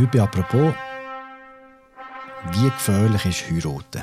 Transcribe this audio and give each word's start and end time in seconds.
Heute 0.00 0.22
apropos, 0.22 0.72
wie 2.52 2.64
gefährlich 2.64 3.26
ist 3.26 3.50
Heiraten? 3.50 4.02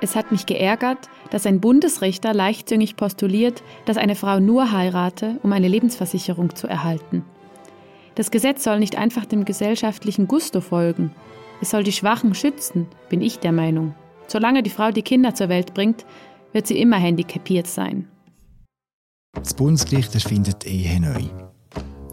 Es 0.00 0.16
hat 0.16 0.32
mich 0.32 0.46
geärgert, 0.46 0.98
dass 1.30 1.46
ein 1.46 1.60
Bundesrichter 1.60 2.34
leichtzüngig 2.34 2.96
postuliert, 2.96 3.62
dass 3.84 3.98
eine 3.98 4.16
Frau 4.16 4.40
nur 4.40 4.72
heirate, 4.72 5.38
um 5.44 5.52
eine 5.52 5.68
Lebensversicherung 5.68 6.56
zu 6.56 6.66
erhalten. 6.66 7.24
Das 8.16 8.32
Gesetz 8.32 8.64
soll 8.64 8.80
nicht 8.80 8.98
einfach 8.98 9.26
dem 9.26 9.44
gesellschaftlichen 9.44 10.26
Gusto 10.26 10.60
folgen. 10.60 11.14
Es 11.60 11.70
soll 11.70 11.84
die 11.84 11.92
Schwachen 11.92 12.34
schützen, 12.34 12.88
bin 13.08 13.22
ich 13.22 13.38
der 13.38 13.52
Meinung. 13.52 13.94
Solange 14.26 14.64
die 14.64 14.70
Frau 14.70 14.90
die 14.90 15.02
Kinder 15.02 15.36
zur 15.36 15.50
Welt 15.50 15.72
bringt, 15.72 16.04
wird 16.52 16.66
sie 16.66 16.80
immer 16.80 16.96
handicapiert 16.96 17.68
sein. 17.68 18.08
Das 19.34 19.54
Bundesgericht 19.54 20.12
erfindet 20.14 20.66
Ehe 20.66 21.00
neu. 21.00 21.53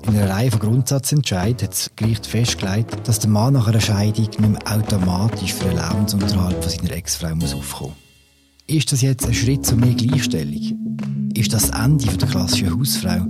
In 0.07 0.18
einer 0.18 0.29
Reihe 0.29 0.52
von 0.52 0.59
Grundsatzentscheid 0.59 1.61
hat 1.61 1.71
das 1.71 1.91
Gericht 1.95 2.25
festgelegt, 2.25 3.07
dass 3.07 3.20
der 3.20 3.29
Mann 3.29 3.54
nach 3.54 3.68
einer 3.68 3.79
Scheidung 3.79 4.25
nicht 4.25 4.39
mehr 4.39 4.59
automatisch 4.65 5.54
für 5.54 5.69
den 5.69 5.78
Lebensunterhalt 5.78 6.64
von 6.64 6.71
seiner 6.71 6.92
Ex-Frau 6.92 7.36
muss 7.36 7.54
aufkommen 7.54 7.93
Ist 8.68 8.92
das 8.92 9.01
jetzt 9.01 9.28
ein 9.28 9.33
Schritt 9.33 9.65
zu 9.65 9.75
mehr 9.75 9.93
Gleichstellung? 9.93 11.32
Ist 11.36 11.54
das 11.54 11.69
das 11.69 11.86
Ende 11.86 12.06
der 12.06 12.28
klassischen 12.28 12.78
Hausfrau? 12.78 13.28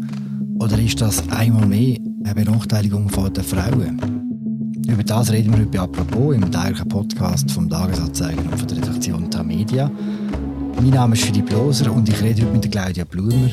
Oder 0.59 0.79
ist 0.79 1.01
das 1.01 1.27
einmal 1.29 1.65
mehr 1.65 1.97
eine 2.23 2.35
Benachteiligung 2.35 3.11
der 3.33 3.43
Frauen? 3.43 4.21
Über 4.87 5.03
das 5.03 5.31
reden 5.31 5.51
wir 5.53 5.59
heute 5.59 5.69
bei 5.69 5.79
«Apropos» 5.79 6.35
im 6.35 6.51
täglichen 6.51 6.87
Podcast 6.87 7.51
vom 7.51 7.69
Tagesanzeiger 7.69 8.41
und 8.41 8.57
von 8.57 8.67
der 8.67 8.77
Redaktion 8.77 9.29
Tamedia. 9.29 9.91
Mein 10.75 10.89
Name 10.89 11.15
ist 11.15 11.25
Philipp 11.25 11.51
Loser 11.51 11.91
und 11.91 12.09
ich 12.09 12.21
rede 12.21 12.43
heute 12.43 12.53
mit 12.53 12.71
Claudia 12.71 13.03
Blumer, 13.03 13.51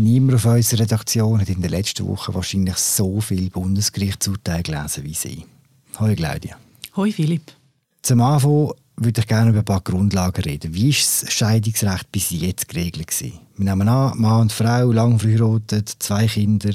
Niemand 0.00 0.36
auf 0.36 0.46
unserer 0.46 0.80
Redaktion 0.80 1.38
hat 1.38 1.50
in 1.50 1.60
der 1.60 1.68
letzten 1.68 2.06
Woche 2.06 2.32
wahrscheinlich 2.32 2.76
so 2.76 3.20
viel 3.20 3.50
Bundesgerichtsurteile 3.50 4.62
gelesen 4.62 5.04
wie 5.04 5.12
Sie. 5.12 5.44
Hallo 5.98 6.14
Claudia. 6.14 6.56
Hallo 6.96 7.12
Philipp. 7.12 7.52
Zum 8.00 8.22
Anfang 8.22 8.72
würde 8.96 9.20
ich 9.20 9.26
gerne 9.26 9.50
über 9.50 9.58
ein 9.58 9.64
paar 9.66 9.82
Grundlagen 9.82 10.42
reden. 10.42 10.72
Wie 10.72 10.88
ist 10.88 11.24
das 11.24 11.32
Scheidungsrecht 11.34 12.10
bis 12.10 12.30
jetzt 12.30 12.70
geregelt? 12.70 13.08
Gewesen? 13.08 13.40
Wir 13.58 13.64
nehmen 13.66 13.88
an, 13.88 14.18
Mann 14.18 14.40
und 14.40 14.52
Frau, 14.52 14.90
lang 14.90 15.18
verheiratet, 15.18 15.94
zwei 15.98 16.26
Kinder. 16.26 16.72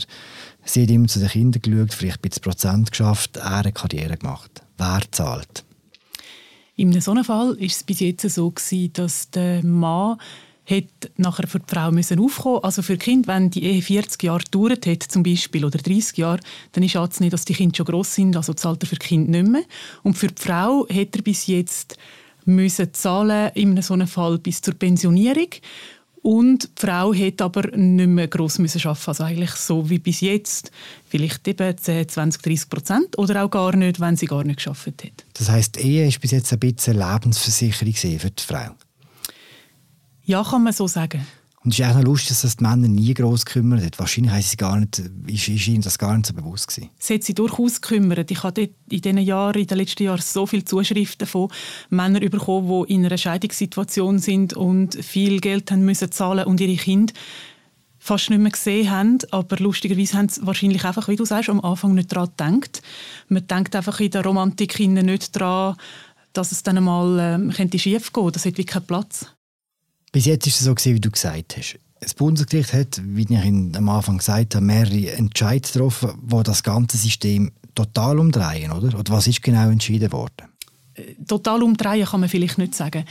Sie 0.63 0.83
hat 0.83 0.91
immer 0.91 1.07
zu 1.07 1.17
den 1.17 1.29
Kindern 1.29 1.63
geschaut, 1.63 1.93
vielleicht 1.95 2.19
ein 2.19 2.29
bisschen 2.29 2.43
Prozent 2.43 2.91
geschafft, 2.91 3.37
er 3.37 3.55
eine 3.55 3.71
Karriere 3.71 4.17
gemacht. 4.17 4.61
Wer 4.77 5.01
zahlt? 5.09 5.65
In 6.75 7.01
so 7.01 7.09
einem 7.09 7.23
Fall 7.23 7.57
war 7.57 7.59
es 7.59 7.81
bis 7.81 8.01
jetzt 8.01 8.29
so, 8.29 8.51
gewesen, 8.51 8.93
dass 8.93 9.31
der 9.31 9.65
Mann 9.65 10.19
hat 10.69 11.11
nachher 11.17 11.47
für 11.47 11.59
die 11.59 11.65
Frau 11.67 11.91
müssen 11.91 12.19
aufkommen. 12.19 12.63
Also 12.63 12.81
für 12.81 12.97
Kind, 12.97 13.27
wenn 13.27 13.49
die 13.49 13.63
Ehe 13.63 13.81
40 13.81 14.23
Jahre 14.23 14.43
gedauert 14.43 14.85
hat, 14.87 15.03
zum 15.03 15.23
Beispiel, 15.23 15.63
oder 15.63 15.77
30 15.77 16.17
Jahre, 16.17 16.39
dann 16.71 16.83
ist 16.83 16.95
es 16.95 17.19
nicht, 17.19 17.33
dass 17.33 17.45
die 17.45 17.53
Kinder 17.53 17.75
schon 17.75 17.85
gross 17.85 18.15
sind, 18.15 18.35
also 18.35 18.53
zahlt 18.53 18.83
er 18.83 18.87
für 18.87 18.95
Kind 18.95 19.29
nicht 19.29 19.47
mehr. 19.47 19.63
Und 20.03 20.17
für 20.17 20.27
die 20.27 20.41
Frau 20.41 20.87
hat 20.89 21.15
er 21.15 21.21
bis 21.21 21.47
jetzt 21.47 21.97
müssen 22.45 22.93
zahlen 22.93 23.51
in 23.55 23.81
so 23.81 23.93
einem 23.93 24.07
Fall 24.07 24.37
bis 24.37 24.61
zur 24.61 24.75
Pensionierung. 24.75 25.49
Und 26.21 26.63
die 26.63 26.87
Frau 26.87 27.13
hat 27.13 27.39
aber 27.39 27.77
nicht 27.77 28.07
mehr 28.07 28.27
gross 28.27 28.57
müssen 28.57 28.81
arbeiten, 28.83 29.09
also 29.09 29.23
eigentlich 29.23 29.51
so 29.51 29.87
wie 29.91 29.99
bis 29.99 30.21
jetzt, 30.21 30.71
vielleicht 31.07 31.47
eben 31.47 31.77
10, 31.77 32.09
20, 32.09 32.41
30 32.41 32.69
Prozent 32.69 33.17
oder 33.19 33.45
auch 33.45 33.51
gar 33.51 33.75
nicht, 33.75 33.99
wenn 33.99 34.15
sie 34.15 34.25
gar 34.25 34.43
nicht 34.43 34.55
geschafft 34.55 34.87
hat. 34.87 35.23
Das 35.35 35.49
heißt, 35.49 35.77
Ehe 35.77 36.07
ist 36.07 36.19
bis 36.19 36.31
jetzt 36.31 36.51
ein 36.51 36.57
bisschen 36.57 36.97
Lebensversicherung 36.97 37.93
für 37.93 38.31
die 38.31 38.43
Frau? 38.43 38.71
Ja, 40.25 40.43
kann 40.43 40.63
man 40.63 40.73
so 40.73 40.87
sagen. 40.87 41.25
Und 41.65 41.73
es 41.73 41.79
ist 41.79 41.85
auch 41.85 41.95
noch 41.95 42.03
lustig, 42.03 42.29
dass 42.29 42.41
das 42.43 42.57
die 42.57 42.63
Männer 42.63 42.87
nie 42.87 43.15
gross 43.15 43.43
gekümmert 43.43 43.83
hat. 43.83 43.97
Wahrscheinlich 43.97 44.31
haben 44.31 44.41
sie 44.43 44.55
gar 44.55 44.79
nicht, 44.79 44.99
ist, 45.25 45.47
ist 45.47 45.67
ihnen 45.67 45.81
das 45.81 45.97
gar 45.97 46.15
nicht 46.15 46.27
so 46.27 46.33
bewusst 46.33 46.67
gewesen. 46.67 46.91
Es 46.99 47.09
hat 47.09 47.23
sie 47.23 47.33
durchaus 47.33 47.81
gekümmert. 47.81 48.29
Ich 48.29 48.43
habe 48.43 48.61
in 48.61 49.01
diesen 49.01 49.17
Jahren, 49.17 49.59
in 49.59 49.65
den 49.65 49.79
letzten 49.79 50.03
Jahren 50.03 50.21
so 50.21 50.45
viele 50.45 50.63
Zuschriften 50.63 51.25
von 51.25 51.49
Männern 51.89 52.29
bekommen, 52.29 52.85
die 52.87 52.93
in 52.93 53.03
einer 53.03 53.17
Scheidungssituation 53.17 54.19
sind 54.19 54.53
und 54.53 54.93
viel 55.03 55.41
Geld 55.41 55.71
haben 55.71 55.83
müssen 55.85 56.11
zahlen 56.11 56.45
und 56.45 56.61
ihre 56.61 56.75
Kinder 56.75 57.13
fast 57.97 58.29
nicht 58.29 58.39
mehr 58.39 58.51
gesehen 58.51 58.91
haben. 58.91 59.17
Aber 59.31 59.57
lustigerweise 59.57 60.19
haben 60.19 60.29
sie 60.29 60.45
wahrscheinlich 60.45 60.85
einfach, 60.85 61.07
wie 61.07 61.15
du 61.15 61.25
sagst, 61.25 61.49
am 61.49 61.61
Anfang 61.61 61.95
nicht 61.95 62.11
daran 62.11 62.29
gedacht. 62.37 62.83
Man 63.27 63.47
denkt 63.47 63.75
einfach 63.75 63.99
in 63.99 64.11
der 64.11 64.23
Romantik 64.23 64.79
nicht 64.79 65.35
daran, 65.35 65.77
dass 66.33 66.51
es 66.51 66.61
dann 66.61 66.77
einmal 66.77 67.17
ähm, 67.19 67.51
schief 67.51 68.13
gehen 68.13 68.23
könnte. 68.23 68.31
Das 68.33 68.45
hat 68.45 68.51
wirklich 68.51 68.67
keinen 68.67 68.85
Platz. 68.85 69.34
Bis 70.15 70.27
jetzt 70.27 70.47
ist 70.47 70.61
es 70.61 70.63
so 70.63 70.73
wie 70.73 71.01
du 71.01 71.11
gesagt 71.11 71.57
hast. 71.57 71.77
Das 71.99 72.13
Bundesgericht 72.13 72.71
hat, 72.71 73.01
wie 73.03 73.23
ich 73.23 73.37
am 73.37 73.89
Anfang 73.89 74.19
gesagt 74.19 74.55
habe, 74.55 74.63
mehrere 74.63 75.11
Entscheidungen 75.11 75.73
getroffen, 75.73 76.11
die 76.21 76.43
das 76.43 76.63
ganze 76.63 76.95
System 76.95 77.51
total 77.75 78.19
umdrehen, 78.19 78.71
oder? 78.71 78.97
Oder 78.97 79.11
was 79.11 79.27
ist 79.27 79.43
genau 79.43 79.69
entschieden 79.69 80.09
worden? 80.13 80.47
Äh, 80.93 81.15
total 81.27 81.63
umdrehen 81.63 82.05
kann 82.05 82.21
man 82.21 82.29
vielleicht 82.29 82.57
nicht 82.57 82.75
sagen. 82.75 83.03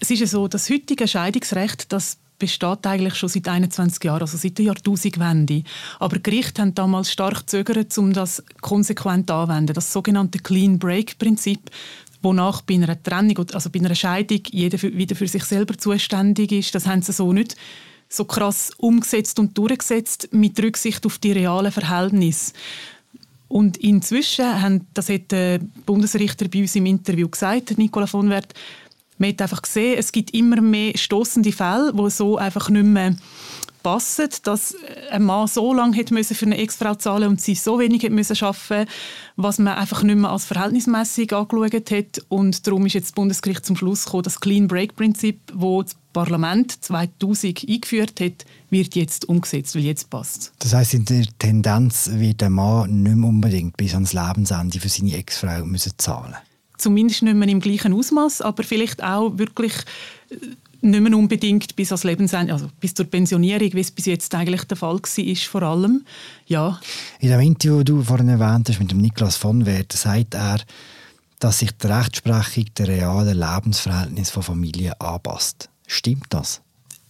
Es 0.00 0.10
ist 0.10 0.28
so, 0.28 0.48
das 0.48 0.68
heutige 0.68 1.06
Scheidungsrecht, 1.06 1.92
das 1.92 2.16
besteht 2.40 2.88
eigentlich 2.88 3.14
schon 3.14 3.28
seit 3.28 3.46
21 3.46 4.02
Jahren, 4.02 4.22
also 4.22 4.36
seit 4.36 4.58
der 4.58 4.64
Jahrtausendwende. 4.64 5.62
Aber 6.00 6.18
Gerichte 6.18 6.60
haben 6.60 6.74
damals 6.74 7.12
stark 7.12 7.46
gezögert, 7.46 7.96
um 7.98 8.12
das 8.12 8.42
konsequent 8.60 9.30
anzuwenden. 9.30 9.74
Das 9.74 9.92
sogenannte 9.92 10.40
Clean 10.40 10.76
Break 10.76 11.18
Prinzip, 11.18 11.70
wonach 12.22 12.62
bei 12.62 12.74
einer 12.74 13.02
Trennung, 13.02 13.46
also 13.52 13.70
bei 13.70 13.80
einer 13.80 13.94
Scheidung, 13.94 14.40
jeder 14.50 14.78
für, 14.78 14.96
wieder 14.96 15.16
für 15.16 15.28
sich 15.28 15.44
selber 15.44 15.76
zuständig 15.76 16.52
ist. 16.52 16.74
Das 16.74 16.86
haben 16.86 17.02
sie 17.02 17.12
so 17.12 17.32
nicht 17.32 17.56
so 18.08 18.24
krass 18.24 18.70
umgesetzt 18.76 19.38
und 19.38 19.56
durchgesetzt 19.56 20.28
mit 20.32 20.62
Rücksicht 20.62 21.04
auf 21.06 21.18
die 21.18 21.32
realen 21.32 21.72
Verhältnisse. 21.72 22.52
Und 23.48 23.76
inzwischen, 23.78 24.62
haben, 24.62 24.86
das 24.94 25.08
hat 25.08 25.30
der 25.30 25.60
Bundesrichter 25.84 26.48
bei 26.48 26.60
uns 26.60 26.76
im 26.76 26.86
Interview 26.86 27.28
gesagt, 27.28 27.76
Nicola 27.76 28.06
von 28.06 28.30
Wert, 28.30 28.54
man 29.18 29.30
hat 29.30 29.42
einfach 29.42 29.62
gesehen, 29.62 29.98
es 29.98 30.10
gibt 30.10 30.34
immer 30.34 30.60
mehr 30.60 30.96
stoßende 30.96 31.52
Fälle, 31.52 31.92
wo 31.94 32.08
so 32.08 32.38
einfach 32.38 32.70
nicht 32.70 32.84
mehr 32.84 33.14
passen, 33.82 34.28
dass 34.44 34.74
ein 35.10 35.24
Mann 35.24 35.48
so 35.48 35.72
lange 35.74 35.96
hat 35.96 36.10
müssen 36.10 36.34
für 36.34 36.46
eine 36.46 36.58
Ex-Frau 36.58 36.94
zahlen 36.94 37.28
und 37.28 37.40
sie 37.40 37.54
so 37.54 37.78
wenig 37.78 38.02
hat 38.04 38.12
müssen 38.12 38.36
arbeiten 38.42 38.88
was 39.36 39.58
man 39.58 39.74
einfach 39.74 40.02
nicht 40.02 40.16
mehr 40.16 40.30
als 40.30 40.44
verhältnismäßig 40.44 41.32
angeschaut 41.32 41.90
hat. 41.90 42.24
Und 42.28 42.66
darum 42.66 42.86
ist 42.86 42.94
jetzt 42.94 43.06
das 43.06 43.12
Bundesgericht 43.12 43.64
zum 43.64 43.76
Schluss 43.76 44.04
gekommen, 44.04 44.24
das 44.24 44.40
Clean 44.40 44.68
Break 44.68 44.96
Prinzip, 44.96 45.40
wo 45.54 45.82
das 45.82 45.96
Parlament 46.12 46.84
2000 46.84 47.68
eingeführt 47.68 48.20
hat, 48.20 48.44
wird 48.70 48.94
jetzt 48.94 49.28
umgesetzt, 49.28 49.74
weil 49.74 49.82
jetzt 49.82 50.10
passt. 50.10 50.52
Das 50.58 50.74
heißt, 50.74 50.94
in 50.94 51.04
der 51.06 51.24
Tendenz 51.38 52.10
wird 52.12 52.40
der 52.40 52.50
Mann 52.50 53.02
nicht 53.02 53.16
mehr 53.16 53.28
unbedingt 53.28 53.76
bis 53.76 53.94
ans 53.94 54.12
Lebensende 54.12 54.78
für 54.78 54.88
seine 54.88 55.16
Ex-Frau 55.16 55.64
müssen 55.64 55.92
zahlen. 55.96 56.36
Zumindest 56.76 57.22
nicht 57.22 57.34
mehr 57.34 57.48
im 57.48 57.60
gleichen 57.60 57.92
Ausmaß, 57.92 58.42
aber 58.42 58.64
vielleicht 58.64 59.02
auch 59.02 59.38
wirklich 59.38 59.72
nicht 60.82 61.00
mehr 61.00 61.16
unbedingt 61.16 61.74
bis 61.76 61.90
ans 61.90 62.04
Lebensende, 62.04 62.52
also 62.52 62.68
bis 62.80 62.94
zur 62.94 63.06
Pensionierung, 63.06 63.72
wie 63.72 63.80
es 63.80 63.90
bis 63.90 64.06
jetzt 64.06 64.34
eigentlich 64.34 64.64
der 64.64 64.76
Fall 64.76 64.96
war, 64.96 65.36
vor 65.36 65.62
allem. 65.62 66.04
Ja. 66.46 66.80
In 67.20 67.30
dem 67.30 67.40
Interview, 67.40 67.78
das 67.78 67.84
du 67.84 68.02
vorhin 68.02 68.28
erwähnt 68.28 68.68
hast, 68.68 68.80
mit 68.80 68.90
dem 68.90 68.98
Niklas 68.98 69.36
von 69.36 69.64
Wert, 69.64 69.92
sagt 69.92 70.34
er, 70.34 70.60
dass 71.38 71.58
sich 71.58 71.72
die 71.72 71.86
Rechtsprechung 71.86 72.66
der 72.76 72.88
realen 72.88 73.38
Lebensverhältnisse 73.38 74.32
von 74.32 74.42
Familien 74.42 74.94
anpasst. 74.98 75.68
Stimmt 75.86 76.26
das? 76.30 76.60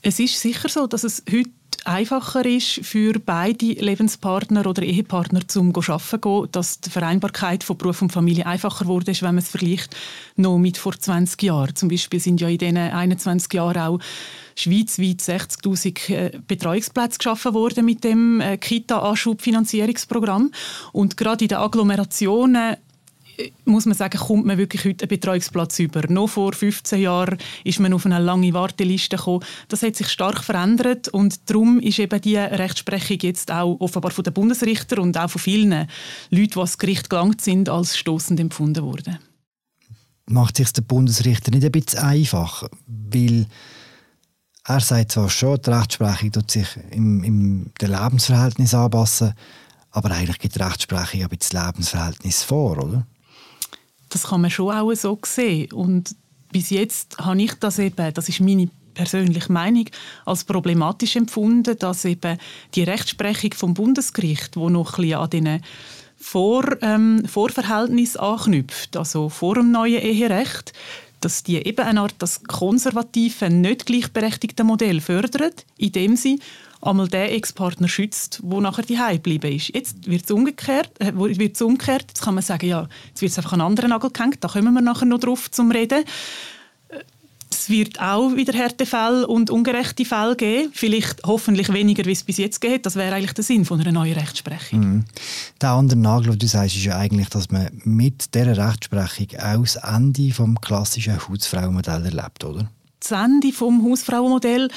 Es 0.03 0.19
ist 0.19 0.41
sicher 0.41 0.69
so, 0.69 0.87
dass 0.87 1.05
es 1.05 1.23
heute 1.31 1.51
einfacher 1.85 2.45
ist 2.45 2.81
für 2.85 3.15
beide 3.19 3.67
Lebenspartner 3.67 4.67
oder 4.67 4.83
Ehepartner 4.83 5.47
zum 5.47 5.73
arbeiten 5.73 6.21
gehen, 6.21 6.49
dass 6.53 6.81
die 6.81 6.91
Vereinbarkeit 6.91 7.65
von 7.65 7.77
Beruf 7.77 8.03
und 8.03 8.13
Familie 8.13 8.47
einfacher 8.47 8.87
wurde, 8.87 9.13
wenn 9.13 9.35
man 9.35 9.39
es 9.39 9.49
vergleicht 9.49 9.97
noch 10.37 10.59
mit 10.59 10.79
vor 10.79 10.99
20 10.99 11.43
Jahren. 11.43 11.75
Zum 11.75 11.89
Beispiel 11.89 12.21
sind 12.21 12.41
ja 12.41 12.49
in 12.49 12.59
diesen 12.59 12.77
21 12.77 13.53
Jahren 13.53 13.79
auch 13.79 13.99
schweizweit 14.57 15.21
60.000 15.21 16.13
äh, 16.13 16.39
Betreuungsplätze 16.47 17.19
geschaffen 17.19 17.55
worden 17.55 17.85
mit 17.85 18.05
dem 18.05 18.41
äh, 18.41 18.57
Kita-Anschubfinanzierungsprogramm. 18.57 20.53
Und 20.93 21.17
gerade 21.17 21.45
in 21.45 21.49
den 21.49 21.59
Agglomerationen 21.59 22.77
muss 23.65 23.87
man 23.87 23.97
sagen, 23.97 24.19
kommt 24.19 24.47
man 24.47 24.59
wirklich 24.59 24.85
heute 24.85 25.05
einen 25.05 25.09
Betreuungsplatz 25.09 25.79
über. 25.79 26.03
Noch 26.09 26.29
vor 26.29 26.53
15 26.53 27.01
Jahren 27.01 27.39
ist 27.65 27.81
man 27.81 27.93
auf 27.93 28.07
eine 28.07 28.19
lange 28.19 28.53
Warteliste 28.53 29.17
gekommen. 29.17 29.45
Das 29.69 29.83
hat 29.83 29.97
sich 29.97 30.09
stark 30.09 30.43
verändert 30.43 31.09
und 31.09 31.49
darum 31.51 31.79
ist 31.81 31.99
eben 31.99 32.21
die 32.21 32.37
Rechtsprechung 32.37 33.19
jetzt 33.23 33.51
auch 33.51 33.77
offenbar 33.81 34.11
von 34.11 34.25
den 34.25 34.33
Bundesrichtern 34.33 35.01
und 35.01 35.17
auch 35.19 35.31
von 35.31 35.41
vielen 35.41 35.89
Leuten, 36.31 36.51
die 36.51 36.57
ans 36.57 36.79
Gericht 36.79 37.11
gelangt 37.11 37.41
sind, 37.41 37.69
als 37.69 37.97
stoßend 37.97 38.41
empfunden 38.41 38.85
worden. 38.85 39.19
Macht 40.27 40.57
sich 40.57 40.73
der 40.73 40.83
Bundesrichter 40.83 41.51
nicht 41.51 41.65
ein 41.65 41.73
bisschen 41.73 42.01
einfach, 42.01 42.69
weil 42.87 43.47
er 44.65 44.81
sagt 44.81 45.13
zwar 45.13 45.29
schon, 45.29 45.61
die 45.61 45.71
Rechtsprechung 45.71 46.33
tut 46.33 46.51
sich 46.51 46.69
im, 46.91 47.25
im 47.25 47.73
der 47.81 47.89
Lebensverhältnis 47.89 48.75
anpassen, 48.75 49.35
aber 49.91 50.11
eigentlich 50.13 50.39
gibt 50.39 50.55
die 50.55 50.63
Rechtsprechung 50.63 51.25
aber 51.25 51.37
das 51.37 51.53
Lebensverhältnis 51.53 52.43
vor, 52.43 52.79
oder? 52.79 53.07
Das 54.13 54.25
kann 54.25 54.43
man 54.43 54.51
schon 54.51 54.75
auch 54.75 54.93
so 54.95 55.19
sehen. 55.25 55.73
Und 55.73 56.15
bis 56.53 56.71
jetzt 56.71 57.19
habe 57.19 57.43
ich 57.43 57.55
das 57.55 57.79
eben, 57.79 58.13
das 58.13 58.29
ist 58.29 58.41
meine 58.41 58.69
persönliche 58.95 59.51
Meinung, 59.51 59.87
als 60.27 60.45
problematisch 60.45 61.17
empfunden, 61.17 61.79
dass 61.79 62.05
eben 62.05 62.39
die 62.75 62.83
Rechtsprechung 62.83 63.53
vom 63.55 63.75
Bundesgericht, 63.75 64.57
wo 64.57 64.69
noch 64.69 64.99
ein 64.99 65.03
bisschen 65.03 65.19
an 65.19 65.31
diesen 65.31 65.63
vor, 66.17 66.65
ähm, 66.83 67.25
Vorverhältnis 67.27 68.17
anknüpft, 68.17 68.97
also 68.97 69.29
vor 69.29 69.55
dem 69.55 69.73
neuen 69.73 70.01
Eherecht, 70.01 70.73
dass 71.25 71.43
die 71.43 71.57
eben 71.57 71.85
eine 71.85 72.01
Art 72.01 72.15
das 72.19 72.45
konservative, 72.45 73.51
nicht 73.51 73.87
gleichberechtigte 73.87 74.65
Modell 74.65 75.01
fördert, 75.01 75.65
indem 75.77 76.17
sie 76.17 76.41
einmal 76.83 77.09
den 77.09 77.31
Ex-Partner 77.31 77.89
schützt, 77.89 78.41
wo 78.43 78.61
nachher 78.61 78.83
die 78.83 78.97
geblieben 78.97 79.53
ist. 79.53 79.75
Jetzt 79.75 80.09
wird 80.09 80.25
es 80.25 80.31
umgekehrt, 80.31 80.91
äh, 81.01 81.13
wird's 81.15 81.63
umgekehrt. 81.63 82.07
Jetzt 82.09 82.23
kann 82.23 82.35
man 82.35 82.43
sagen, 82.43 82.67
ja, 82.67 82.89
jetzt 83.09 83.23
wird 83.23 83.33
es 83.33 83.39
einfach 83.39 83.53
an 83.53 83.61
anderen 83.61 83.91
Nagel 83.91 84.11
gehängt. 84.11 84.39
Da 84.41 84.49
kommen 84.49 84.75
wir 84.75 84.83
nachher 84.83 85.07
noch 85.07 85.21
drauf 85.21 85.51
zum 85.51 85.71
Reden. 85.71 86.05
Es 87.63 87.71
wird 87.71 88.01
auch 88.01 88.35
wieder 88.35 88.53
Härtefälle 88.55 89.25
und 89.25 89.49
ungerechte 89.49 90.05
Fälle 90.05 90.35
geben. 90.35 90.73
Vielleicht 90.75 91.23
hoffentlich 91.23 91.73
weniger, 91.73 92.05
wie 92.07 92.11
es 92.11 92.25
bis 92.25 92.39
jetzt 92.39 92.61
geht. 92.61 92.85
Das 92.87 92.97
wäre 92.97 93.15
eigentlich 93.15 93.35
der 93.35 93.45
Sinn 93.45 93.65
von 93.65 93.81
einer 93.81 93.93
neuen 93.93 94.15
Rechtsprechung. 94.15 94.81
Mhm. 94.81 95.05
Der 95.61 95.71
andere 95.71 95.97
Nagel, 95.97 96.31
den 96.31 96.41
du 96.41 96.49
sagst, 96.49 96.75
ist 96.75 96.85
ja 96.85 96.97
eigentlich, 96.99 97.29
dass 97.29 97.53
man 97.53 97.69
mit 97.85 98.35
dieser 98.35 98.57
Rechtsprechung 98.57 99.39
auch 99.39 99.61
das 99.61 99.77
Ende 99.77 100.27
des 100.27 100.55
klassischen 100.61 101.29
Hausfrauenmodells 101.29 102.05
erlebt, 102.05 102.43
oder? 102.43 102.69
Das 102.99 103.13
Ende 103.13 103.49
des 103.49 103.61
Hausfrauenmodells 103.61 104.73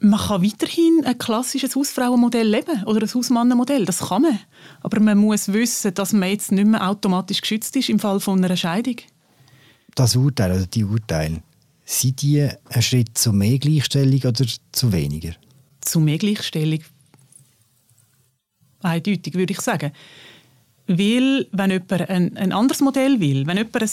man 0.00 0.20
kann 0.20 0.44
weiterhin 0.44 1.02
ein 1.06 1.16
klassisches 1.16 1.74
Hausfrauenmodell 1.74 2.46
leben 2.46 2.84
oder 2.84 3.00
ein 3.00 3.14
Hausmannenmodell, 3.14 3.86
das 3.86 4.00
kann 4.00 4.22
man. 4.22 4.38
Aber 4.82 5.00
man 5.00 5.16
muss 5.16 5.50
wissen, 5.50 5.94
dass 5.94 6.12
man 6.12 6.28
jetzt 6.28 6.52
nicht 6.52 6.66
mehr 6.66 6.86
automatisch 6.86 7.40
geschützt 7.40 7.74
ist 7.76 7.88
im 7.88 7.98
Fall 7.98 8.20
von 8.20 8.44
einer 8.44 8.54
Scheidung 8.54 8.96
das 9.94 10.16
Urteil 10.16 10.52
oder 10.52 10.66
die 10.66 10.84
Urteile, 10.84 11.42
sind 11.84 12.22
die 12.22 12.48
ein 12.68 12.82
Schritt 12.82 13.16
zu 13.16 13.32
mehr 13.32 13.58
Gleichstellung 13.58 14.20
oder 14.20 14.46
zu 14.72 14.92
weniger? 14.92 15.34
Zu 15.80 16.00
mehr 16.00 16.18
Gleichstellung. 16.18 16.80
Eindeutig, 18.80 19.34
würde 19.34 19.52
ich 19.52 19.60
sagen. 19.60 19.92
Weil, 20.86 21.46
wenn 21.52 21.70
jemand 21.70 22.10
ein, 22.10 22.36
ein 22.36 22.52
anderes 22.52 22.80
Modell 22.80 23.20
will, 23.20 23.46
wenn 23.46 23.56
jemand 23.56 23.82
ein, 23.82 23.90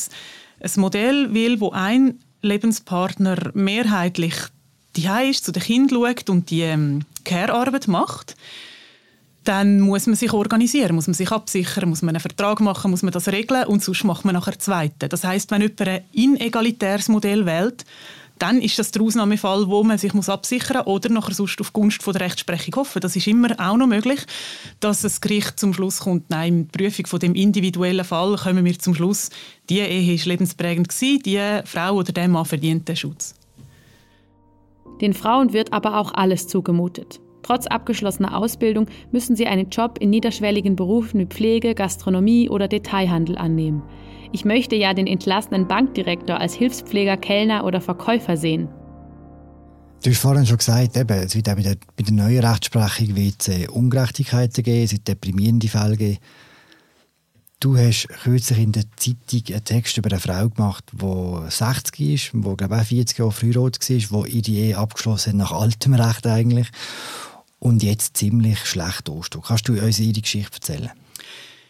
ein 0.60 0.72
Modell 0.76 1.34
will, 1.34 1.60
wo 1.60 1.72
ein 1.72 2.20
Lebenspartner 2.42 3.52
mehrheitlich 3.54 4.36
die 4.96 5.08
ist, 5.30 5.46
zu 5.46 5.52
den 5.52 5.64
Kindern 5.64 6.04
schaut 6.04 6.30
und 6.30 6.50
die 6.50 6.62
ähm, 6.62 7.06
Care-Arbeit 7.24 7.88
macht, 7.88 8.36
dann 9.44 9.80
muss 9.80 10.06
man 10.06 10.16
sich 10.16 10.34
organisieren, 10.34 10.96
muss 10.96 11.08
man 11.08 11.16
sich 11.16 11.32
absichern, 11.32 11.90
muss 11.90 12.02
man 12.02 12.16
einen 12.16 12.22
Vertrag 12.22 12.60
machen, 12.60 12.92
muss 12.92 13.02
man 13.02 13.12
das 13.12 13.28
regeln 13.28 13.66
und 13.66 13.84
sonst 13.84 14.04
macht 14.04 14.26
man 14.26 14.36
nachher 14.36 14.60
zweite. 14.60 15.10
Das 15.10 15.24
heißt, 15.24 15.50
wenn 15.52 15.62
jemand 15.62 15.82
ein 15.82 16.04
inegalitäres 16.14 17.10
Modell 17.10 17.46
wählt, 17.46 17.86
dann 18.38 18.60
ist 18.60 18.80
das 18.80 18.90
der 18.90 19.04
Ausnahmefall, 19.04 19.68
wo 19.68 19.84
man 19.84 20.00
sich 20.00 20.14
absichern 20.14 20.78
muss 20.78 20.88
oder 20.88 21.10
nachher 21.10 21.34
sonst 21.34 21.62
auf 21.62 21.74
Gunst 21.74 22.02
von 22.02 22.14
der 22.14 22.22
Rechtsprechung 22.22 22.76
hoffen. 22.76 23.00
Das 23.00 23.16
ist 23.16 23.28
immer 23.28 23.52
auch 23.60 23.78
noch 23.78 23.86
möglich, 23.86 24.20
dass 24.80 25.02
das 25.02 25.22
Gericht 25.22 25.60
zum 25.60 25.76
Schluss 25.76 26.00
kommt, 26.00 26.30
nein, 26.30 26.54
in 26.54 26.68
der 26.68 26.80
Prüfung 26.80 27.06
von 27.06 27.20
dem 27.20 27.36
individuellen 27.36 28.06
Fall 28.06 28.36
kommen 28.38 28.66
wir 28.66 28.80
zum 28.80 28.96
Schluss, 28.96 29.30
die 29.70 29.80
Ehe 29.80 30.16
ist 30.16 30.26
lebensprägend 30.26 30.90
gewesen, 30.90 31.22
die 31.24 31.62
Frau 31.66 31.94
oder 31.94 32.12
der 32.12 32.28
Mann 32.28 32.46
verdient 32.46 32.88
den 32.88 32.96
Schutz. 32.96 33.36
Den 35.02 35.14
Frauen 35.14 35.54
wird 35.54 35.72
aber 35.72 35.98
auch 35.98 36.14
alles 36.14 36.48
zugemutet. 36.48 37.20
Trotz 37.44 37.68
abgeschlossener 37.68 38.38
Ausbildung 38.38 38.88
müssen 39.12 39.36
sie 39.36 39.48
einen 39.48 39.70
Job 39.70 39.98
in 40.00 40.10
niederschwelligen 40.10 40.76
Berufen 40.76 41.20
wie 41.20 41.26
Pflege, 41.26 41.76
Gastronomie 41.76 42.50
oder 42.50 42.68
Detailhandel 42.68 43.38
annehmen. 43.38 43.82
Ich 44.32 44.46
möchte 44.46 44.76
ja 44.76 44.94
den 44.94 45.08
entlassenen 45.08 45.68
Bankdirektor 45.68 46.40
als 46.40 46.54
Hilfspfleger, 46.54 47.18
Kellner 47.18 47.66
oder 47.66 47.82
Verkäufer 47.82 48.38
sehen. 48.38 48.70
Du 50.04 50.10
hast 50.10 50.20
vorhin 50.20 50.46
schon 50.46 50.58
gesagt, 50.58 50.98
eben, 50.98 51.18
es 51.18 51.36
wird 51.36 51.50
auch 51.50 51.56
bei 51.56 51.62
der, 51.62 51.76
bei 51.96 52.04
der 52.04 52.14
neuen 52.14 52.44
Rechtsprechung 52.44 53.16
wird 53.16 53.48
es 53.48 53.68
Ungerechtigkeiten 53.70 54.64
geben, 54.64 54.84
es 54.84 54.94
wird 54.94 55.08
deprimierende 55.08 55.68
Fälle 55.68 55.98
geben. 55.98 56.18
Du 57.60 57.78
hast 57.78 58.08
kürzlich 58.24 58.58
in 58.58 58.72
der 58.72 58.86
Zeitung 58.96 59.54
einen 59.54 59.64
Text 59.64 59.96
über 59.98 60.10
eine 60.10 60.20
Frau 60.20 60.50
gemacht, 60.50 60.86
die 60.94 61.52
60 61.52 62.00
ist, 62.00 62.34
die 62.34 62.42
glaube 62.58 62.82
ich 62.82 62.88
40 62.88 63.20
Jahre 63.20 63.32
verheiratet 63.32 64.12
war, 64.12 64.24
die 64.24 64.40
ihre 64.40 64.52
Ehe 64.52 64.78
abgeschlossen 64.78 65.34
hat, 65.34 65.38
nach 65.38 65.52
altem 65.52 65.94
Recht 65.94 66.26
eigentlich 66.26 66.68
und 67.62 67.84
jetzt 67.84 68.18
ziemlich 68.18 68.60
schlecht 68.66 69.10
ansteht. 69.10 69.42
Kannst 69.46 69.68
du 69.70 69.80
uns 69.80 70.00
ihre 70.00 70.20
Geschichte 70.20 70.56
erzählen? 70.56 70.92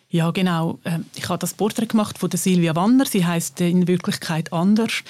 Ja, 0.10 0.32
genau. 0.32 0.80
Ähm, 0.84 1.06
ich 1.16 1.28
habe 1.30 1.40
das 1.40 1.54
Porträt 1.54 1.88
gemacht 1.88 2.18
von 2.18 2.30
der 2.30 2.40
Silvia 2.40 2.76
Wanner. 2.76 3.06
Sie 3.06 3.26
heißt 3.26 3.62
in 3.62 3.88
Wirklichkeit 3.88 4.52
anders. 4.52 5.04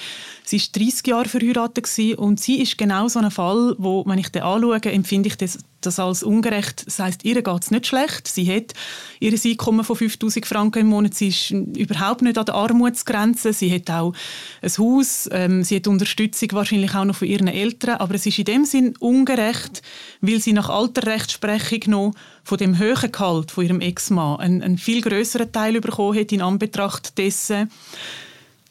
Sie 0.44 0.56
ist 0.56 0.76
30 0.76 1.06
Jahre 1.06 1.28
verheiratet 1.28 1.88
und 2.18 2.38
sie 2.38 2.60
ist 2.60 2.78
genau 2.78 3.08
so 3.08 3.18
ein 3.18 3.30
Fall, 3.30 3.74
wo, 3.78 4.04
wenn 4.06 4.18
ich 4.18 4.28
den 4.28 4.42
anschaue, 4.42 4.80
empfinde 4.82 5.28
ich 5.28 5.36
das, 5.36 5.58
das 5.86 5.98
als 5.98 6.22
ungerecht. 6.22 6.86
Das 6.86 6.98
heißt, 6.98 7.24
ihr 7.24 7.42
geht 7.42 7.62
es 7.62 7.70
nicht 7.70 7.86
schlecht. 7.86 8.28
Sie 8.28 8.52
hat 8.54 8.72
ihr 9.20 9.32
Einkommen 9.32 9.84
von 9.84 9.96
5000 9.96 10.46
Franken 10.46 10.80
im 10.80 10.86
Monat. 10.88 11.14
Sie 11.14 11.28
ist 11.28 11.50
überhaupt 11.50 12.22
nicht 12.22 12.38
an 12.38 12.46
der 12.46 12.54
Armutsgrenze. 12.54 13.52
Sie 13.52 13.72
hat 13.72 13.90
auch 13.90 14.14
ein 14.60 14.70
Haus. 14.78 15.28
Ähm, 15.32 15.62
sie 15.64 15.76
hat 15.76 15.86
Unterstützung 15.86 16.52
wahrscheinlich 16.52 16.94
auch 16.94 17.04
noch 17.04 17.16
von 17.16 17.28
ihren 17.28 17.48
Eltern. 17.48 17.96
Aber 17.96 18.14
es 18.14 18.26
ist 18.26 18.38
in 18.38 18.44
dem 18.44 18.64
Sinn 18.64 18.94
ungerecht, 18.98 19.82
weil 20.20 20.40
sie 20.40 20.52
nach 20.52 20.68
alter 20.68 21.06
Rechtsprechung 21.06 21.90
noch 21.90 22.14
von 22.44 22.58
dem 22.58 22.78
höheren 22.78 23.12
Gehalt 23.12 23.50
von 23.50 23.64
ihrem 23.64 23.80
Ex-Mann 23.80 24.40
einen, 24.40 24.62
einen 24.62 24.78
viel 24.78 25.00
größeren 25.00 25.52
Teil 25.52 25.80
bekommen 25.80 26.18
hat 26.18 26.32
in 26.32 26.42
Anbetracht 26.42 27.16
dessen, 27.18 27.70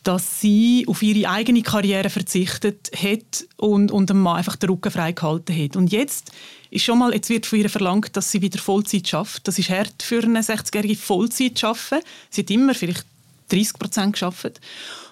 dass 0.03 0.41
sie 0.41 0.85
auf 0.87 1.03
ihre 1.03 1.29
eigene 1.29 1.61
Karriere 1.61 2.09
verzichtet 2.09 2.91
hat 2.95 3.45
und, 3.57 3.91
und 3.91 4.09
dem 4.09 4.21
Mann 4.21 4.37
einfach 4.37 4.55
den 4.55 4.69
Rücken 4.69 4.91
frei 4.91 5.11
gehalten 5.11 5.55
hat. 5.55 5.75
Und 5.75 5.91
jetzt 5.91 6.31
ist 6.71 6.83
schon 6.83 6.99
mal, 6.99 7.13
jetzt 7.13 7.29
wird 7.29 7.45
von 7.45 7.59
ihr 7.59 7.69
verlangt, 7.69 8.15
dass 8.17 8.31
sie 8.31 8.41
wieder 8.41 8.59
Vollzeit 8.59 9.07
schafft. 9.07 9.47
Das 9.47 9.59
ist 9.59 9.69
hart 9.69 10.01
für 10.01 10.23
eine 10.23 10.41
60-jährige 10.41 10.95
Vollzeit 10.95 11.57
zu 11.57 11.67
arbeiten. 11.67 12.05
Sie 12.29 12.41
hat 12.41 12.49
immer 12.49 12.73
vielleicht 12.73 13.05
30 13.49 13.77
Prozent 13.77 14.13
geschafft. 14.13 14.59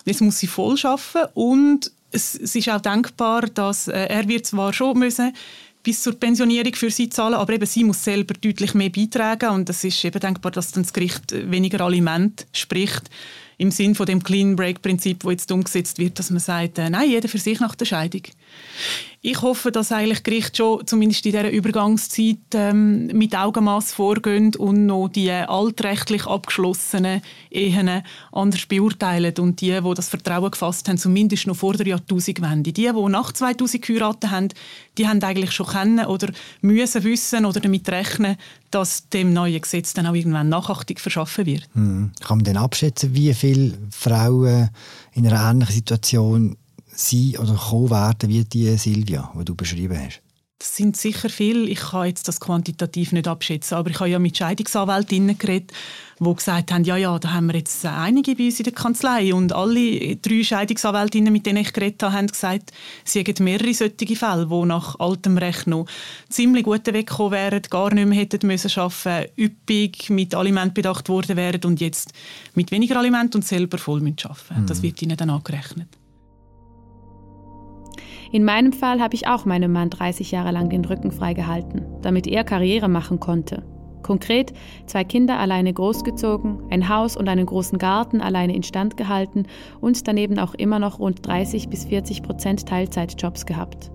Jetzt 0.06 0.21
muss 0.21 0.39
sie 0.39 0.47
voll 0.47 0.77
arbeiten 0.83 1.30
und 1.35 1.92
es, 2.12 2.33
es, 2.33 2.56
ist 2.56 2.69
auch 2.69 2.81
denkbar, 2.81 3.42
dass 3.42 3.88
äh, 3.88 4.06
er 4.07 4.27
wird 4.27 4.45
zwar 4.45 4.74
schon 4.74 4.97
müssen 4.97 5.35
bis 5.83 6.03
zur 6.03 6.19
Pensionierung 6.19 6.75
für 6.75 6.91
sie 6.91 7.09
zahlen, 7.09 7.35
aber 7.35 7.53
eben 7.53 7.65
sie 7.65 7.83
muss 7.83 8.03
selber 8.03 8.33
deutlich 8.33 8.73
mehr 8.73 8.89
beitragen 8.89 9.49
und 9.49 9.69
es 9.69 9.83
ist 9.83 10.03
eben 10.03 10.19
denkbar, 10.19 10.51
dass 10.51 10.71
dann 10.71 10.83
das 10.83 10.93
Gericht 10.93 11.31
weniger 11.49 11.81
Aliment 11.81 12.45
spricht 12.53 13.09
im 13.57 13.71
Sinn 13.71 13.93
von 13.93 14.05
dem 14.05 14.23
Clean 14.23 14.55
Break 14.55 14.81
Prinzip, 14.81 15.23
wo 15.23 15.31
jetzt 15.31 15.51
umgesetzt 15.51 15.99
wird, 15.99 16.17
dass 16.17 16.29
man 16.29 16.39
sagt, 16.39 16.77
äh, 16.77 16.89
nein, 16.89 17.09
jeder 17.09 17.27
für 17.27 17.37
sich 17.37 17.59
nach 17.59 17.75
der 17.75 17.85
Scheidung. 17.85 18.21
Ich 19.21 19.42
hoffe, 19.42 19.69
dass 19.69 19.92
eigentlich 19.92 20.24
Gericht 20.24 20.56
schon 20.56 20.88
zumindest 20.88 21.25
in 21.25 21.33
dieser 21.33 21.51
Übergangszeit 21.51 22.38
ähm, 22.54 23.07
mit 23.07 23.36
Augenmaß 23.36 23.92
vorgehen 23.92 24.56
und 24.56 24.86
noch 24.86 25.10
die 25.10 25.30
altrechtlich 25.30 26.25
abgeschlossenen 26.25 27.21
Ehen 27.51 28.01
anders 28.31 28.66
beurteilen 28.66 29.33
und 29.40 29.59
die, 29.59 29.78
die 29.78 29.94
das 29.94 30.07
Vertrauen 30.07 30.52
gefasst 30.52 30.88
haben, 30.88 30.97
zumindest 30.97 31.47
noch 31.47 31.57
vor 31.57 31.73
der 31.73 31.88
Jahrtausendwende. 31.88 32.71
Die, 32.71 32.83
die 32.83 32.92
nach 33.09 33.33
2000 33.33 33.85
geheiratet 33.85 34.31
haben, 34.31 34.47
die 34.97 35.06
haben 35.06 35.21
eigentlich 35.21 35.52
schon 35.52 35.68
kennen 35.68 36.06
oder 36.06 36.31
müssen 36.61 37.04
wissen 37.04 37.45
oder 37.45 37.59
damit 37.59 37.90
rechnen, 37.90 38.38
dass 38.71 39.09
dem 39.09 39.33
neuen 39.33 39.59
Gesetz 39.59 39.94
dann 39.94 40.07
auch 40.07 40.16
irgendwann 40.16 40.47
Nachachtung 40.47 40.97
verschaffen 40.97 41.45
wird. 41.45 41.68
Hm. 41.73 42.11
Kann 42.21 42.38
man 42.38 42.45
denn 42.45 42.57
abschätzen, 42.57 43.14
wie 43.14 43.33
viele 43.33 43.78
Frauen 43.92 44.69
in 45.11 45.28
einer 45.28 45.49
ähnlichen 45.49 45.76
Situation 45.76 46.56
sein 46.99 47.37
oder 47.37 47.56
kommen 47.56 47.89
werden 47.89 48.29
wie 48.29 48.44
die 48.44 48.77
Silvia, 48.77 49.31
die 49.37 49.45
du 49.45 49.56
beschrieben 49.56 49.97
hast? 49.97 50.21
Das 50.59 50.75
sind 50.75 50.97
sicher 50.97 51.29
viele. 51.29 51.69
Ich 51.69 51.79
kann 51.79 52.07
jetzt 52.07 52.27
das 52.27 52.41
quantitativ 52.41 53.13
nicht 53.13 53.29
abschätzen, 53.29 53.77
aber 53.77 53.91
ich 53.91 53.99
habe 54.01 54.09
ja 54.09 54.19
mit 54.19 54.35
Scheidungsanwältinnen 54.35 55.37
geredet, 55.37 55.71
die 56.19 56.35
gesagt 56.35 56.73
haben, 56.73 56.83
ja, 56.83 56.97
ja, 56.97 57.18
da 57.18 57.31
haben 57.31 57.47
wir 57.47 57.56
jetzt 57.56 57.85
einige 57.85 58.35
bei 58.35 58.47
uns 58.47 58.59
in 58.59 58.65
der 58.65 58.73
Kanzlei 58.73 59.33
und 59.33 59.53
alle 59.53 60.18
drei 60.18 60.44
Scheidungsanwältinnen, 60.44 61.31
mit 61.31 61.45
denen 61.45 61.59
ich 61.59 61.71
geredet 61.71 62.03
habe, 62.03 62.13
haben 62.13 62.27
gesagt, 62.27 62.73
sie 63.06 63.19
hätten 63.19 63.45
mehrere 63.45 63.73
solche 63.73 64.18
Fälle, 64.18 64.47
die 64.47 64.65
nach 64.65 64.99
altem 64.99 65.37
Recht 65.37 65.65
noch 65.68 65.85
ziemlich 66.27 66.65
gut 66.65 66.85
weggekommen 66.87 67.31
wären, 67.31 67.61
gar 67.69 67.94
nicht 67.94 68.09
mehr 68.09 68.19
hätten 68.19 68.45
müssen 68.45 68.77
arbeiten, 68.77 69.31
üppig 69.37 70.09
mit 70.09 70.35
Aliment 70.35 70.73
bedacht 70.73 71.07
worden 71.07 71.37
wären 71.37 71.63
und 71.63 71.79
jetzt 71.79 72.11
mit 72.53 72.71
weniger 72.71 72.97
Aliment 72.97 73.33
und 73.33 73.45
selber 73.45 73.77
voll 73.77 74.01
arbeiten 74.01 74.33
müssen. 74.49 74.61
Mhm. 74.63 74.68
Das 74.68 74.81
wird 74.81 75.01
ihnen 75.01 75.15
dann 75.15 75.29
angerechnet. 75.29 75.87
In 78.31 78.44
meinem 78.44 78.74
Fall 78.74 79.02
habe 79.02 79.16
ich 79.16 79.28
auch 79.28 79.45
meinem 79.45 79.71
Mann 79.71 79.90
30 79.90 80.31
Jahre 80.31 80.52
lang 80.52 80.69
den 80.69 80.86
Rücken 80.86 81.12
freigehalten, 81.12 81.86
damit 82.02 82.28
er 82.28 82.44
Karriere 82.44 82.88
machen 82.88 83.19
konnte. 83.19 83.64
Konkret 84.04 84.54
zwei 84.86 85.04
Kinder 85.04 85.40
alleine 85.40 85.74
großgezogen, 85.74 86.64
ein 86.69 86.90
Haus 86.90 87.18
und 87.18 87.28
einen 87.28 87.45
großen 87.45 87.80
Garten 87.80 88.21
alleine 88.21 88.56
instand 88.56 88.98
gehalten 88.98 89.45
und 89.81 90.07
daneben 90.07 90.38
auch 90.40 90.54
immer 90.54 90.80
noch 90.80 91.00
rund 91.00 91.26
30 91.26 91.69
bis 91.69 91.86
40 91.86 92.24
Prozent 92.24 92.66
Teilzeitjobs 92.68 93.45
gehabt. 93.45 93.92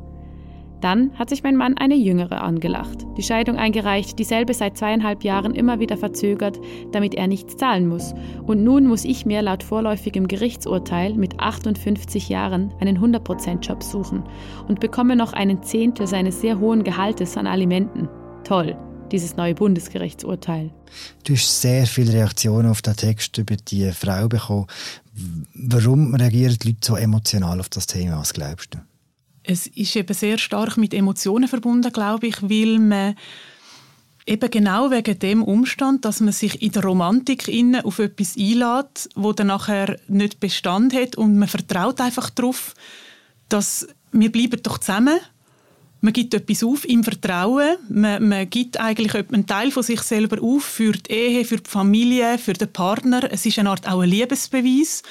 Dann 0.85 1.19
hat 1.19 1.31
sich 1.31 1.43
mein 1.43 1.57
Mann 1.57 1.79
eine 1.79 1.95
jüngere 1.95 2.43
angelacht, 2.43 3.07
die 3.17 3.23
Scheidung 3.23 3.57
eingereicht, 3.57 4.19
dieselbe 4.19 4.53
seit 4.53 4.77
zweieinhalb 4.77 5.25
Jahren 5.25 5.55
immer 5.55 5.81
wieder 5.81 5.97
verzögert, 5.97 6.61
damit 6.93 7.15
er 7.15 7.27
nichts 7.27 7.57
zahlen 7.57 7.89
muss. 7.89 8.13
Und 8.43 8.63
nun 8.65 8.87
muss 8.87 9.07
ich 9.07 9.25
mir 9.25 9.41
laut 9.41 9.63
vorläufigem 9.63 10.29
Gerichtsurteil 10.29 11.15
mit 11.15 11.41
58 11.41 12.29
Jahren 12.29 12.71
einen 12.81 12.99
100%-Job 12.99 13.83
suchen 13.83 14.25
und 14.69 14.79
bekomme 14.79 15.17
noch 15.17 15.33
einen 15.33 15.63
Zehntel 15.63 16.07
seines 16.07 16.43
sehr 16.43 16.61
hohen 16.61 16.85
Gehaltes 16.85 17.39
an 17.39 17.47
Alimenten. 17.47 18.11
Toll. 18.45 18.77
dieses 19.11 19.37
neue 19.37 19.55
Bundesgerichtsurteil. 19.55 20.71
Du 21.25 21.35
hast 21.35 21.63
sehr 21.63 21.87
viele 21.87 22.13
Reaktionen 22.13 22.69
auf 22.69 22.83
den 22.83 22.97
Text 22.97 23.39
über 23.39 23.57
die 23.57 23.91
Frau 23.93 24.29
bekommen. 24.29 24.67
Warum 25.55 26.15
reagieren 26.15 26.57
die 26.61 26.69
Leute 26.69 26.81
so 26.83 26.97
emotional 26.97 27.61
auf 27.61 27.69
das 27.69 27.87
Thema? 27.87 28.19
Was 28.19 28.35
glaubst 28.35 28.75
du? 28.75 28.79
Es 29.45 29.67
ist 29.67 29.95
eben 29.95 30.15
sehr 30.15 30.39
stark 30.39 30.77
mit 30.77 30.93
Emotionen 30.93 31.49
verbunden, 31.49 31.93
glaube 31.93 32.27
ich, 32.27 32.43
weil 32.43 32.79
man 32.79 33.15
Eben 34.27 34.51
genau 34.51 34.91
wegen 34.91 35.19
dem 35.19 35.43
Umstand, 35.43 36.07
dass 36.07 36.21
man 36.21 36.33
sich 36.33 36.63
in 36.63 36.73
der 36.73 36.83
Romantik 36.83 37.47
innen 37.47 37.85
auf 37.85 37.99
etwas 37.99 38.39
einlädt, 38.39 39.11
wo 39.15 39.35
dann 39.35 39.49
nachher 39.49 39.99
nicht 40.09 40.41
Bestand 40.41 40.95
hat 40.95 41.17
und 41.17 41.37
man 41.37 41.49
vertraut 41.49 42.01
einfach 42.01 42.31
darauf, 42.31 42.75
dass 43.51 43.87
wir 44.13 44.33
bleiben 44.33 44.63
doch 44.63 44.79
zusammen. 44.79 45.19
Man 46.01 46.15
gibt 46.15 46.33
etwas 46.33 46.65
auf 46.65 46.87
im 46.87 47.05
Vertrauen. 47.05 47.77
Man, 47.91 48.29
man 48.29 48.49
gibt 48.49 48.81
eigentlich 48.81 49.15
einen 49.15 49.47
Teil 49.47 49.71
von 49.71 49.83
sich 49.83 50.01
selber 50.01 50.43
auf 50.43 50.65
für 50.65 50.93
die 50.93 51.11
Ehe, 51.11 51.45
für 51.45 51.59
die 51.59 51.69
Familie, 51.69 52.39
für 52.39 52.55
den 52.55 52.73
Partner. 52.73 53.31
Es 53.31 53.45
ist 53.45 53.59
eine 53.59 53.71
Art 53.71 53.87
auch 53.87 54.01
ein 54.01 54.09
Liebesbeweis. 54.09 55.03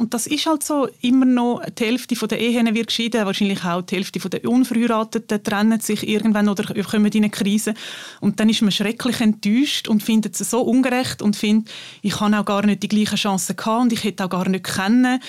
Und 0.00 0.14
das 0.14 0.26
ist 0.26 0.46
halt 0.46 0.62
so, 0.62 0.88
immer 1.02 1.26
noch 1.26 1.62
die 1.78 1.84
Hälfte 1.84 2.26
der 2.26 2.40
Ehen 2.40 2.74
wird 2.74 2.86
geschieden, 2.86 3.26
wahrscheinlich 3.26 3.62
auch 3.66 3.82
die 3.82 3.96
Hälfte 3.96 4.18
der 4.30 4.48
Unverheirateten 4.48 5.42
trennen 5.42 5.78
sich 5.80 6.08
irgendwann 6.08 6.48
oder 6.48 6.64
kommen 6.84 7.12
in 7.12 7.24
eine 7.24 7.28
Krise. 7.28 7.74
Und 8.22 8.40
dann 8.40 8.48
ist 8.48 8.62
man 8.62 8.72
schrecklich 8.72 9.20
enttäuscht 9.20 9.88
und 9.88 10.02
findet 10.02 10.40
es 10.40 10.50
so 10.50 10.62
ungerecht 10.62 11.20
und 11.20 11.36
findet, 11.36 11.70
ich 12.00 12.18
habe 12.18 12.38
auch 12.38 12.46
gar 12.46 12.64
nicht 12.64 12.82
die 12.82 12.88
gleichen 12.88 13.16
Chancen 13.16 13.56
gehabt 13.56 13.82
und 13.82 13.92
ich 13.92 14.02
hätte 14.02 14.24
auch 14.24 14.30
gar 14.30 14.48
nicht 14.48 14.64
kennen. 14.64 15.20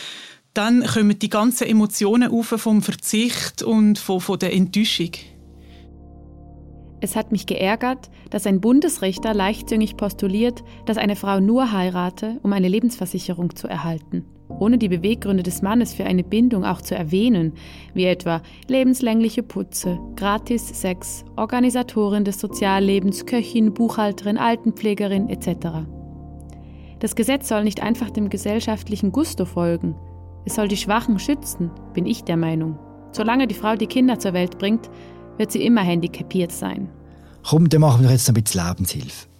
Dann 0.53 0.85
kommen 0.85 1.19
die 1.19 1.29
ganzen 1.29 1.67
Emotionen 1.67 2.31
auf 2.31 2.47
vom 2.55 2.81
Verzicht 2.81 3.63
und 3.63 3.99
von, 3.99 4.21
von 4.21 4.39
der 4.39 4.53
Enttäuschung. 4.53 5.11
Es 7.01 7.17
hat 7.17 7.33
mich 7.33 7.45
geärgert, 7.45 8.09
dass 8.29 8.47
ein 8.47 8.61
Bundesrichter 8.61 9.33
leichtzüngig 9.33 9.97
postuliert, 9.97 10.63
dass 10.85 10.95
eine 10.95 11.17
Frau 11.17 11.41
nur 11.41 11.73
heirate, 11.73 12.39
um 12.41 12.53
eine 12.53 12.69
Lebensversicherung 12.69 13.53
zu 13.57 13.67
erhalten 13.67 14.25
ohne 14.59 14.77
die 14.77 14.89
Beweggründe 14.89 15.43
des 15.43 15.61
Mannes 15.61 15.93
für 15.93 16.05
eine 16.05 16.23
Bindung 16.23 16.65
auch 16.65 16.81
zu 16.81 16.95
erwähnen, 16.95 17.53
wie 17.93 18.05
etwa 18.05 18.41
lebenslängliche 18.67 19.43
Putze, 19.43 19.99
gratis 20.15 20.67
Sex, 20.81 21.23
Organisatorin 21.35 22.25
des 22.25 22.39
Soziallebens, 22.39 23.25
Köchin, 23.25 23.73
Buchhalterin, 23.73 24.37
Altenpflegerin 24.37 25.29
etc. 25.29 25.85
Das 26.99 27.15
Gesetz 27.15 27.47
soll 27.47 27.63
nicht 27.63 27.81
einfach 27.81 28.09
dem 28.09 28.29
gesellschaftlichen 28.29 29.11
Gusto 29.11 29.45
folgen. 29.45 29.95
Es 30.45 30.55
soll 30.55 30.67
die 30.67 30.77
Schwachen 30.77 31.19
schützen, 31.19 31.71
bin 31.93 32.05
ich 32.05 32.23
der 32.23 32.37
Meinung. 32.37 32.77
Solange 33.11 33.47
die 33.47 33.55
Frau 33.55 33.75
die 33.75 33.87
Kinder 33.87 34.19
zur 34.19 34.33
Welt 34.33 34.57
bringt, 34.57 34.89
wird 35.37 35.51
sie 35.51 35.65
immer 35.65 35.81
handicapiert 35.81 36.51
sein. 36.51 36.89
Komm, 37.43 37.69
dann 37.69 37.81
machen 37.81 38.03
wir 38.03 38.11
jetzt 38.11 38.29
ein 38.29 38.35
bisschen 38.35 38.65
Lebenshilfe. 38.67 39.30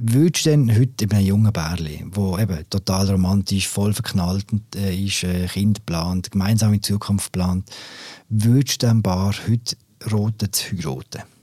Würdest 0.00 0.46
du 0.46 0.50
denn 0.50 0.78
heute 0.78 1.06
einem 1.10 1.26
jungen 1.26 1.52
Bärli, 1.52 2.04
der 2.16 2.38
eben 2.38 2.70
total 2.70 3.10
romantisch, 3.10 3.66
voll 3.66 3.92
verknallt 3.92 4.46
äh, 4.76 4.94
ist, 4.94 5.24
äh, 5.24 5.48
Kind 5.48 5.84
plant, 5.86 6.30
gemeinsam 6.30 6.72
in 6.72 6.82
Zukunft 6.82 7.32
plant, 7.32 7.68
würdest 8.28 8.82
du 8.82 8.86
dem 8.86 9.02
Bar 9.02 9.34
heute 9.48 9.76
roten 10.12 10.52
zu 10.52 10.76
heiraten? 10.76 11.37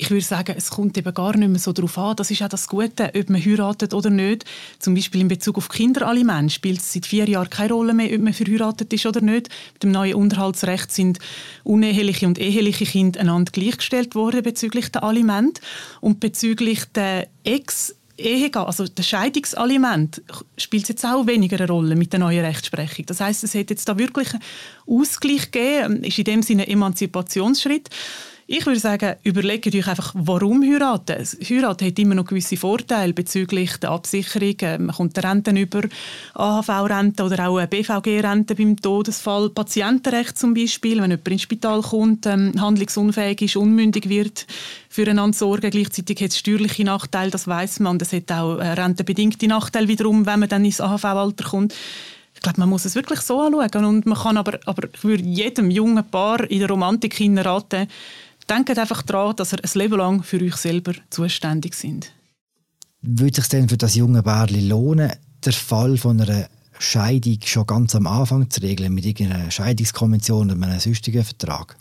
Ich 0.00 0.10
würde 0.10 0.24
sagen, 0.24 0.54
es 0.56 0.70
kommt 0.70 0.96
eben 0.96 1.12
gar 1.12 1.36
nicht 1.36 1.50
mehr 1.50 1.58
so 1.58 1.74
darauf 1.74 1.98
an. 1.98 2.16
Das 2.16 2.30
ist 2.30 2.42
auch 2.42 2.48
das 2.48 2.68
Gute, 2.68 3.12
ob 3.14 3.28
man 3.28 3.44
heiratet 3.44 3.92
oder 3.92 4.08
nicht. 4.08 4.46
Zum 4.78 4.94
Beispiel 4.94 5.20
in 5.20 5.28
Bezug 5.28 5.58
auf 5.58 5.68
Kinderaliment 5.68 6.50
spielt 6.50 6.80
es 6.80 6.94
seit 6.94 7.04
vier 7.04 7.28
Jahren 7.28 7.50
keine 7.50 7.74
Rolle 7.74 7.92
mehr, 7.92 8.10
ob 8.14 8.22
man 8.22 8.32
verheiratet 8.32 8.90
ist 8.94 9.04
oder 9.04 9.20
nicht. 9.20 9.50
Mit 9.74 9.82
dem 9.82 9.90
neuen 9.90 10.14
Unterhaltsrecht 10.14 10.90
sind 10.90 11.18
uneheliche 11.64 12.26
und 12.26 12.38
eheliche 12.38 12.86
Kinder 12.86 13.20
einander 13.20 13.52
gleichgestellt 13.52 14.14
worden 14.14 14.42
bezüglich 14.42 14.90
der 14.90 15.04
Aliment. 15.04 15.60
Und 16.00 16.18
bezüglich 16.18 16.86
der 16.94 17.28
Ex- 17.44 17.94
Ehe, 18.16 18.50
also 18.54 18.86
der 18.86 19.02
Scheidungsaliment 19.02 20.22
spielt 20.58 20.88
jetzt 20.88 21.04
auch 21.06 21.26
weniger 21.26 21.56
eine 21.56 21.68
Rolle 21.68 21.96
mit 21.96 22.12
der 22.12 22.20
neuen 22.20 22.44
Rechtsprechung. 22.44 23.06
Das 23.06 23.20
heißt, 23.20 23.44
es 23.44 23.54
hat 23.54 23.70
jetzt 23.70 23.88
da 23.88 23.98
wirklich 23.98 24.32
einen 24.32 24.42
Ausgleich 24.86 25.50
gegeben, 25.50 26.04
ist 26.04 26.18
in 26.18 26.24
dem 26.24 26.42
Sinne 26.42 26.64
ein 26.64 26.70
Emanzipationsschritt. 26.70 27.88
Ich 28.52 28.66
würde 28.66 28.80
sagen, 28.80 29.14
überlegt 29.22 29.72
euch 29.72 29.86
einfach, 29.86 30.12
warum 30.16 30.64
heiraten. 30.64 31.24
Heiraten 31.24 31.86
hat 31.86 31.98
immer 32.00 32.16
noch 32.16 32.24
gewisse 32.24 32.56
Vorteile 32.56 33.12
bezüglich 33.12 33.76
der 33.76 33.92
Absicherung. 33.92 34.56
Äh, 34.58 34.78
man 34.78 34.92
kommt 34.92 35.16
Renten 35.22 35.56
über, 35.56 35.82
AHV-Rente 36.34 37.22
oder 37.22 37.48
auch 37.48 37.64
BVG-Rente 37.64 38.56
beim 38.56 38.76
Todesfall. 38.76 39.50
Patientenrecht 39.50 40.36
zum 40.36 40.52
Beispiel, 40.52 41.00
wenn 41.00 41.12
jemand 41.12 41.28
ins 41.28 41.42
Spital 41.42 41.80
kommt, 41.80 42.26
ähm, 42.26 42.52
handlungsunfähig 42.60 43.40
ist, 43.42 43.54
unmündig 43.54 44.08
wird, 44.08 44.48
füreinander 44.88 45.38
sorgen. 45.38 45.70
Gleichzeitig 45.70 46.20
hat 46.20 46.30
es 46.30 46.38
steuerliche 46.38 46.82
Nachteile, 46.82 47.30
das 47.30 47.46
weiß 47.46 47.78
man. 47.78 47.98
Es 48.00 48.12
hat 48.12 48.32
auch 48.32 48.58
äh, 48.58 48.72
rentenbedingte 48.72 49.46
Nachteile 49.46 49.86
wiederum, 49.86 50.26
wenn 50.26 50.40
man 50.40 50.48
dann 50.48 50.64
ins 50.64 50.80
AHV-Alter 50.80 51.44
kommt. 51.44 51.72
Ich 52.34 52.40
glaube, 52.40 52.58
man 52.58 52.70
muss 52.70 52.84
es 52.84 52.96
wirklich 52.96 53.20
so 53.20 53.42
anschauen. 53.42 53.84
Und 53.84 54.06
man 54.06 54.18
kann 54.18 54.36
aber, 54.36 54.58
aber 54.64 54.88
ich 54.92 55.04
würde 55.04 55.22
jedem 55.22 55.70
jungen 55.70 56.04
Paar 56.04 56.50
in 56.50 56.58
der 56.58 56.68
Romantik 56.68 57.16
raten, 57.44 57.86
denkt 58.50 58.78
einfach 58.78 59.02
daran, 59.02 59.36
dass 59.36 59.52
ihr 59.52 59.62
ein 59.62 59.70
Leben 59.74 59.98
lang 59.98 60.22
für 60.22 60.40
euch 60.40 60.56
selber 60.56 60.92
zuständig 61.10 61.74
sind. 61.74 62.12
Würde 63.02 63.30
es 63.30 63.36
sich 63.36 63.48
denn 63.48 63.68
für 63.68 63.78
das 63.78 63.94
junge 63.94 64.22
Bärli 64.22 64.66
lohnen, 64.66 65.12
der 65.44 65.52
Fall 65.52 65.96
von 65.96 66.20
einer 66.20 66.48
Scheidung 66.78 67.38
schon 67.44 67.66
ganz 67.66 67.94
am 67.94 68.06
Anfang 68.06 68.50
zu 68.50 68.60
regeln, 68.60 68.92
mit 68.92 69.06
irgendeiner 69.06 69.50
Scheidungskonvention 69.50 70.50
oder 70.50 70.66
einem 70.66 70.80
sonstigen 70.80 71.24
Vertrag? 71.24 71.76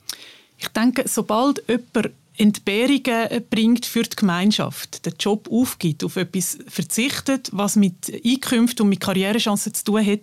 Ich 0.58 0.68
denke, 0.70 1.06
sobald 1.08 1.64
jemand 1.68 2.12
Entbehrungen 2.38 3.44
bringt 3.50 3.86
für 3.86 4.04
die 4.04 4.16
Gemeinschaft, 4.16 5.06
den 5.06 5.14
Job 5.20 5.50
aufgibt, 5.52 6.06
auf 6.06 6.16
etwas 6.16 6.58
verzichtet, 6.68 7.50
was 7.52 7.76
mit 7.76 8.12
Einkünften 8.26 8.84
und 8.84 8.90
mit 8.90 9.02
Karrierechancen 9.02 9.74
zu 9.74 9.84
tun 9.84 10.06
hat, 10.06 10.22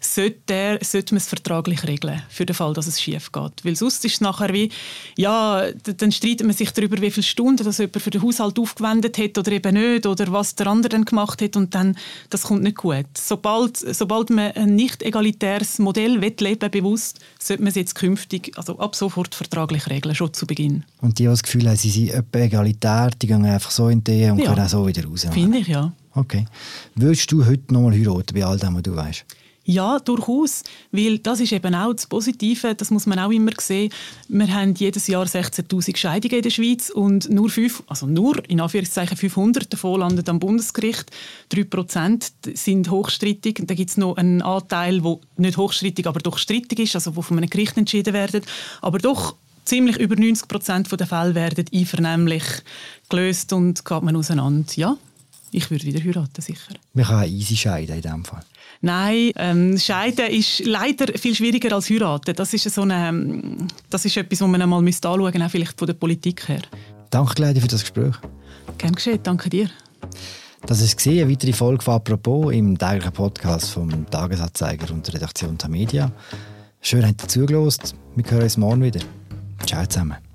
sollte, 0.00 0.38
der, 0.48 0.78
sollte 0.82 1.14
man 1.14 1.18
es 1.18 1.28
vertraglich 1.28 1.86
regeln, 1.86 2.22
für 2.28 2.46
den 2.46 2.54
Fall, 2.54 2.72
dass 2.72 2.86
es 2.86 3.00
schief 3.00 3.32
geht. 3.32 3.64
Weil 3.64 3.76
sonst 3.76 4.04
ist 4.04 4.14
es 4.14 4.20
nachher 4.20 4.52
wie, 4.52 4.70
ja, 5.16 5.70
dann 5.72 6.12
streitet 6.12 6.46
man 6.46 6.54
sich 6.54 6.70
darüber, 6.70 7.00
wie 7.00 7.10
viele 7.10 7.24
Stunden 7.24 7.64
das 7.64 7.78
jemand 7.78 8.02
für 8.02 8.10
den 8.10 8.22
Haushalt 8.22 8.58
aufgewendet 8.58 9.18
hat 9.18 9.36
oder 9.38 9.52
eben 9.52 9.74
nicht, 9.74 10.06
oder 10.06 10.30
was 10.32 10.54
der 10.54 10.68
andere 10.68 10.90
dann 10.90 11.04
gemacht 11.04 11.42
hat 11.42 11.56
und 11.56 11.74
dann, 11.74 11.96
das 12.30 12.42
kommt 12.42 12.62
nicht 12.62 12.76
gut. 12.76 13.06
Sobald, 13.16 13.76
sobald 13.76 14.30
man 14.30 14.52
ein 14.52 14.74
nicht 14.74 15.02
egalitäres 15.02 15.78
Modell 15.78 16.18
leben 16.18 16.70
bewusst, 16.70 17.18
sollte 17.38 17.62
man 17.62 17.70
es 17.70 17.76
jetzt 17.76 17.94
künftig, 17.94 18.52
also 18.56 18.78
ab 18.78 18.94
sofort 18.94 19.34
vertraglich 19.34 19.88
regeln, 19.88 20.14
schon 20.14 20.32
zu 20.32 20.46
Beginn. 20.46 20.84
Und 21.00 21.18
die, 21.18 21.24
die 21.24 21.28
das 21.28 21.42
Gefühl 21.42 21.68
haben, 21.68 21.76
sie 21.76 21.90
sind 21.90 22.12
egalitär, 22.32 23.10
die 23.20 23.26
gehen 23.26 23.44
einfach 23.44 23.70
so 23.70 23.88
in 23.88 24.02
die 24.04 24.30
und 24.30 24.38
ja. 24.38 24.52
können 24.52 24.64
auch 24.64 24.68
so 24.68 24.86
wieder 24.86 25.04
raus. 25.04 25.26
Finde 25.32 25.58
ich, 25.58 25.68
ja. 25.68 25.92
Okay. 26.14 26.46
Würdest 26.94 27.30
du 27.30 27.44
heute 27.44 27.72
noch 27.72 27.82
mal 27.82 27.92
heiraten, 27.92 28.34
bei 28.34 28.44
all 28.44 28.58
dem, 28.58 28.74
was 28.74 28.82
du 28.82 28.96
weißt? 28.96 29.24
Ja, 29.70 29.98
durchaus, 29.98 30.62
weil 30.92 31.18
das 31.18 31.40
ist 31.40 31.52
eben 31.52 31.74
auch 31.74 31.92
das 31.92 32.06
Positive, 32.06 32.74
das 32.74 32.90
muss 32.90 33.04
man 33.04 33.18
auch 33.18 33.30
immer 33.30 33.50
sehen. 33.60 33.92
Wir 34.26 34.54
haben 34.54 34.72
jedes 34.72 35.08
Jahr 35.08 35.26
16'000 35.26 35.94
Scheidungen 35.94 36.38
in 36.38 36.42
der 36.42 36.48
Schweiz 36.48 36.88
und 36.88 37.28
nur 37.28 37.50
fünf, 37.50 37.82
also 37.86 38.06
nur 38.06 38.42
in 38.48 38.62
Anführungszeichen 38.62 39.18
500 39.18 39.70
davon 39.70 40.00
landen 40.00 40.26
am 40.26 40.38
Bundesgericht. 40.38 41.10
3% 41.52 42.30
sind 42.54 42.90
hochstrittig. 42.90 43.60
Und 43.60 43.68
dann 43.68 43.76
gibt 43.76 43.90
es 43.90 43.98
noch 43.98 44.16
einen 44.16 44.40
Anteil, 44.40 45.02
der 45.02 45.18
nicht 45.36 45.58
hochstrittig, 45.58 46.06
aber 46.06 46.20
doch 46.20 46.38
strittig 46.38 46.78
ist, 46.78 46.94
also 46.94 47.14
wo 47.14 47.20
von 47.20 47.36
einem 47.36 47.50
Gericht 47.50 47.76
entschieden 47.76 48.14
werden. 48.14 48.40
Aber 48.80 48.96
doch 48.96 49.36
ziemlich 49.66 49.98
über 49.98 50.14
90% 50.14 50.96
der 50.96 51.06
Fälle 51.06 51.34
werden 51.34 51.66
einvernehmlich 51.74 52.44
gelöst 53.10 53.52
und 53.52 53.84
geht 53.84 54.02
man 54.02 54.16
auseinander. 54.16 54.72
Ja, 54.76 54.96
ich 55.52 55.70
würde 55.70 55.84
wieder 55.84 56.02
heiraten, 56.02 56.40
sicher. 56.40 56.74
Man 56.94 57.04
kann 57.04 57.28
easy 57.28 57.56
scheiden 57.56 57.96
in 57.96 58.02
diesem 58.02 58.24
Fall. 58.24 58.42
Nein, 58.80 59.32
ähm, 59.36 59.78
Scheiden 59.78 60.26
ist 60.28 60.64
leider 60.64 61.06
viel 61.18 61.34
schwieriger 61.34 61.74
als 61.74 61.90
heiraten. 61.90 62.34
Das 62.34 62.54
ist, 62.54 62.70
so 62.70 62.82
eine, 62.82 63.08
ähm, 63.08 63.68
das 63.90 64.04
ist 64.04 64.16
etwas, 64.16 64.40
was 64.40 64.48
man 64.48 64.62
einmal 64.62 64.78
anschauen 64.78 64.84
müsste, 64.84 65.08
auch 65.08 65.50
vielleicht 65.50 65.78
von 65.78 65.86
der 65.86 65.94
Politik 65.94 66.48
her. 66.48 66.62
Danke, 67.10 67.34
Claudia, 67.34 67.60
für 67.60 67.68
das 67.68 67.80
Gespräch. 67.80 68.14
Gerne 68.76 68.94
geschehen, 68.94 69.20
danke 69.22 69.48
dir. 69.48 69.70
Das 70.66 70.80
ist 70.80 71.06
eine 71.06 71.30
weitere 71.30 71.52
Folge 71.52 71.82
von 71.82 71.94
«Apropos» 71.94 72.52
im 72.52 72.76
täglichen 72.76 73.12
Podcast 73.12 73.70
vom 73.70 74.08
Tagesanzeiger 74.10 74.92
und 74.92 75.06
der 75.06 75.14
Redaktion 75.14 75.56
der 75.56 75.68
Media. 75.68 76.12
Schön, 76.80 77.02
dass 77.02 77.10
ihr 77.10 77.28
zugelassen. 77.28 77.96
Wir 78.16 78.30
hören 78.30 78.42
uns 78.42 78.56
morgen 78.56 78.82
wieder. 78.82 79.00
Ciao 79.66 79.86
zusammen. 79.86 80.27